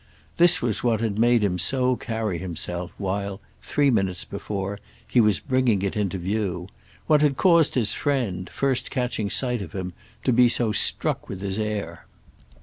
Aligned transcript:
This 0.37 0.63
was 0.63 0.83
what 0.83 0.99
had 0.99 1.19
made 1.19 1.43
him 1.43 1.59
so 1.59 1.95
carry 1.95 2.39
himself 2.39 2.91
while, 2.97 3.39
three 3.61 3.91
minutes 3.91 4.25
before, 4.25 4.79
he 5.07 5.21
was 5.21 5.39
bringing 5.39 5.83
it 5.83 5.95
into 5.95 6.17
view; 6.17 6.69
what 7.05 7.21
had 7.21 7.37
caused 7.37 7.75
his 7.75 7.93
friend, 7.93 8.49
first 8.49 8.89
catching 8.89 9.29
sight 9.29 9.61
of 9.61 9.73
him, 9.73 9.93
to 10.23 10.33
be 10.33 10.49
so 10.49 10.71
struck 10.71 11.29
with 11.29 11.41
his 11.43 11.59
air. 11.59 12.07